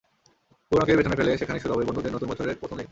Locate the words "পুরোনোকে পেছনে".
0.71-1.15